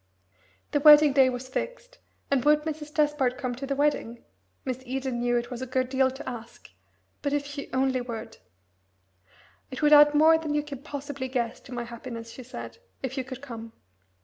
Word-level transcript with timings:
The 0.71 0.79
wedding 0.79 1.13
day 1.13 1.29
was 1.29 1.47
fixed, 1.47 1.99
and 2.31 2.43
would 2.43 2.63
Mrs. 2.63 2.91
Despard 2.91 3.37
come 3.37 3.53
to 3.53 3.67
the 3.67 3.75
wedding? 3.75 4.25
Miss 4.65 4.81
Eden 4.83 5.19
knew 5.19 5.37
it 5.37 5.51
was 5.51 5.61
a 5.61 5.67
good 5.67 5.89
deal 5.89 6.09
to 6.09 6.27
ask; 6.27 6.71
but 7.21 7.33
if 7.33 7.45
she 7.45 7.71
only 7.71 8.01
would! 8.01 8.37
"It 9.69 9.83
would 9.83 9.93
add 9.93 10.15
more 10.15 10.39
than 10.39 10.55
you 10.55 10.63
can 10.63 10.79
possibly 10.81 11.27
guess 11.27 11.59
to 11.59 11.71
my 11.71 11.83
happiness," 11.83 12.31
she 12.31 12.41
said, 12.41 12.79
"if 13.03 13.15
you 13.15 13.23
could 13.23 13.43
come. 13.43 13.73